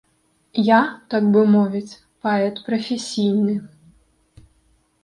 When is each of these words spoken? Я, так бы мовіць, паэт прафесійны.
Я, 0.67 0.79
так 1.13 1.27
бы 1.35 1.43
мовіць, 1.57 1.99
паэт 2.25 2.55
прафесійны. 2.71 3.61